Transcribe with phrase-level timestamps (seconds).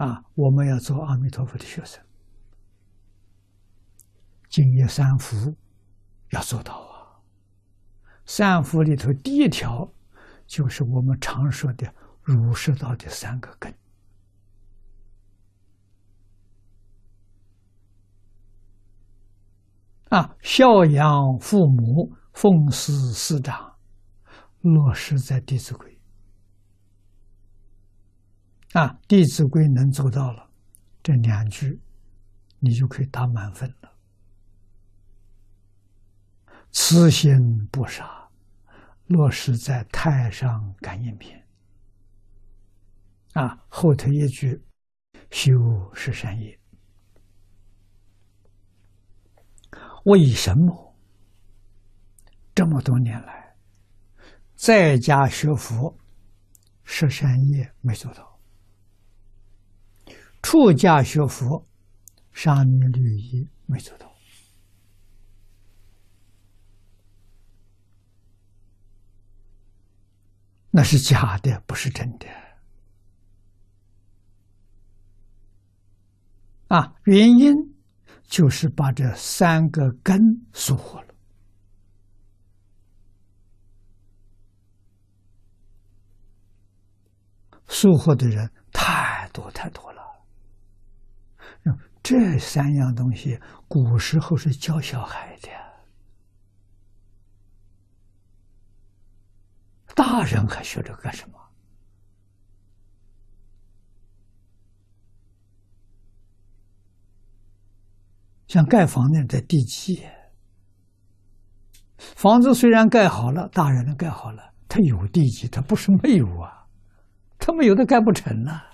[0.00, 2.02] 啊，我们要做阿弥陀佛的学生，
[4.48, 5.54] 敬业三福
[6.30, 7.20] 要做到啊。
[8.24, 9.92] 三福里头第一条
[10.46, 13.74] 就是我们常说的儒释道的三个根
[20.08, 23.76] 啊，孝养父母，奉事师长，
[24.62, 25.94] 落实在《弟子规》。
[28.72, 30.48] 啊，《弟子规》能做到了
[31.02, 31.80] 这两句，
[32.60, 33.90] 你就可以打满分了。
[36.70, 37.36] 慈心
[37.72, 38.28] 不杀，
[39.06, 41.44] 落实在《太上感应篇》。
[43.40, 44.62] 啊，后头一句，
[45.32, 45.52] 修
[45.92, 46.56] 十善业。
[50.04, 50.94] 为什么
[52.54, 53.56] 这么多年来，
[54.54, 55.96] 在家学佛，
[56.84, 58.39] 十善业没做到？
[60.50, 61.64] 出家学佛，
[62.32, 64.12] 沙弥律仪没做到，
[70.72, 72.26] 那是假的，不是真的。
[76.66, 77.54] 啊，原因
[78.24, 80.20] 就是把这三个根
[80.52, 81.14] 疏忽了，
[87.68, 89.99] 疏忽的人太多太多了。
[92.10, 95.48] 这三样东西，古时候是教小孩的，
[99.94, 101.38] 大人还学这干什么？
[108.48, 110.04] 像盖房子在地基，
[111.96, 116.66] 房子虽然盖好了，大人盖好了，他有地基，他不是没有啊，
[117.38, 118.66] 他没有的盖不成了。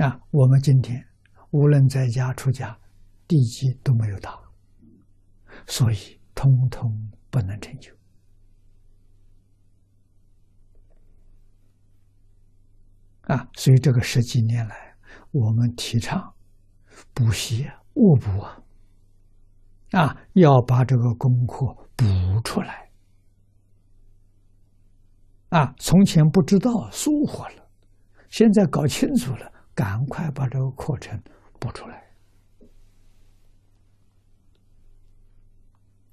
[0.00, 1.06] 啊，我们今天
[1.50, 2.74] 无论在家出家，
[3.28, 4.34] 地基都没有打，
[5.66, 6.90] 所以通通
[7.28, 7.92] 不能成就。
[13.24, 14.96] 啊，所以这个十几年来，
[15.32, 16.32] 我们提倡
[17.12, 18.62] 补习、误补啊，
[19.90, 22.06] 啊，要把这个功课补
[22.42, 22.90] 出来。
[25.50, 27.68] 啊，从前不知道疏忽了，
[28.30, 29.52] 现在搞清楚了。
[29.74, 31.22] 赶快把这个课程
[31.58, 32.04] 补出来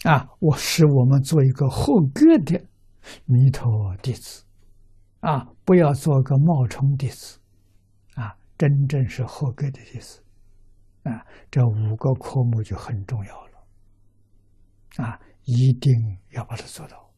[0.04, 0.30] 啊！
[0.40, 2.64] 我使我们做一个合格的
[3.26, 4.46] 弥陀弟子
[5.22, 7.40] 啊，不要做个冒充弟子
[8.14, 8.38] 啊！
[8.58, 10.24] 真正是合格的弟子
[11.04, 11.26] 啊！
[11.50, 13.68] 这五个科目就很重要了
[14.98, 15.20] 啊！
[15.44, 15.92] 一定
[16.30, 17.12] 要把它做到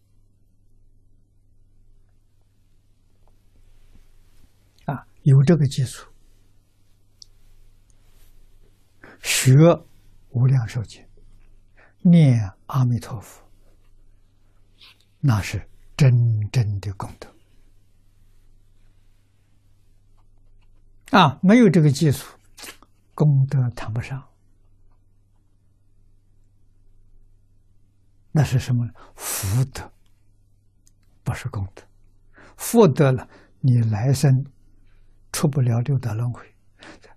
[4.85, 5.05] 啊！
[5.23, 6.08] 有这个基础。
[9.41, 9.55] 学
[10.31, 11.01] 无量寿经，
[12.01, 13.41] 念阿弥陀佛，
[15.21, 16.11] 那是真
[16.51, 17.33] 正的功德
[21.17, 21.39] 啊！
[21.41, 22.37] 没有这个基础，
[23.15, 24.21] 功德谈不上。
[28.33, 28.85] 那是什么？
[29.15, 29.89] 福德，
[31.23, 31.81] 不是功德。
[32.57, 33.29] 福德了，
[33.61, 34.45] 你来生
[35.31, 36.53] 出不了六道轮回，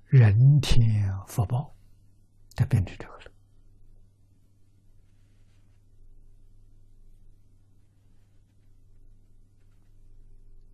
[0.06, 1.74] 人天福报。
[2.54, 3.22] 就变成这个了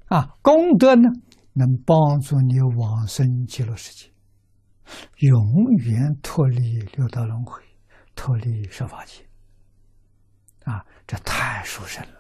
[0.09, 0.39] 啊！
[0.41, 1.09] 功德呢，
[1.53, 4.11] 能帮助你往生极乐世界，
[5.19, 7.63] 永远脱离六道轮回，
[8.15, 9.29] 脱离十法界。
[10.65, 12.19] 啊，这太殊胜了！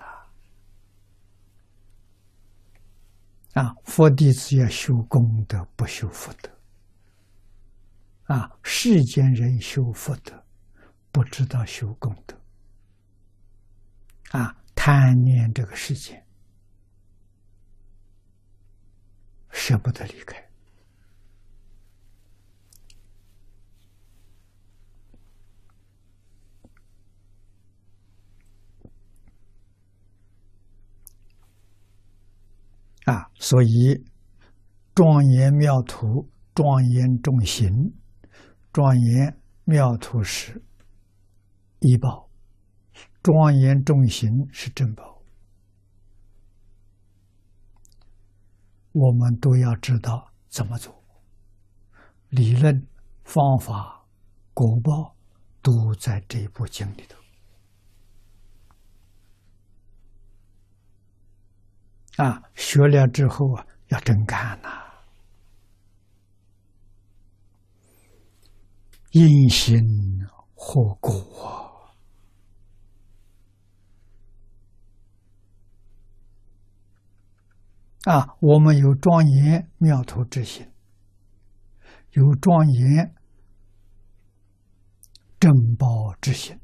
[3.54, 6.50] 啊，佛弟子要修功德，不修福德。
[8.28, 10.44] 啊，世间人修福德，
[11.10, 12.38] 不知道修功德。
[14.32, 16.22] 啊，贪念这个世界，
[19.50, 20.46] 舍不得离开。
[33.06, 34.04] 啊，所以
[34.94, 37.72] 庄严妙土，庄严众行。
[38.72, 40.62] 庄严妙土是
[41.80, 42.28] 医宝，
[43.22, 45.22] 庄严重行是珍宝。
[48.92, 50.94] 我们都要知道怎么做，
[52.30, 52.86] 理论、
[53.24, 54.04] 方法、
[54.54, 55.14] 果报
[55.62, 57.18] 都在这部经里头。
[62.24, 64.87] 啊，学了之后啊，要真干呐，
[69.12, 69.80] 因心
[70.54, 71.12] 获果
[78.04, 78.36] 啊！
[78.40, 80.70] 我们有庄严妙土之心，
[82.12, 83.14] 有庄严
[85.38, 86.58] 正报之心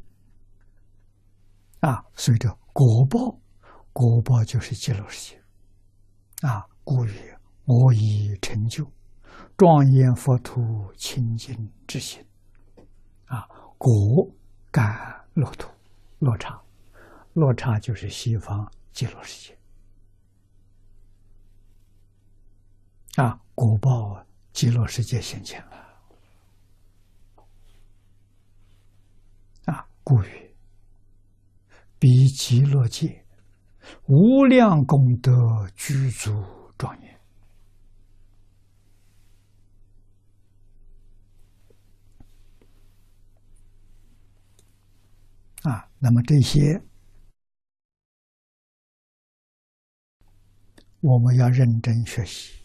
[1.80, 3.40] 啊，随着果报，
[3.92, 5.42] 果报就是极乐世界。
[6.46, 8.90] 啊，故曰：我已成就
[9.56, 12.24] 庄严佛土清净之心。
[13.26, 13.48] 啊，
[13.78, 14.28] 果
[14.70, 15.68] 感落土，
[16.18, 16.62] 落差，
[17.32, 19.58] 落差就是西方极乐世界。
[23.22, 25.76] 啊，果报极乐世界现前了。
[29.66, 30.54] 啊，故曰：
[31.98, 33.24] 彼极乐界。
[34.06, 36.32] 无量功德具足
[36.78, 37.20] 庄严
[45.64, 45.86] 啊！
[46.04, 46.82] 那么这些，
[51.00, 52.60] 我们要认真学习，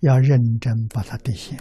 [0.00, 1.58] 要认真把它兑现。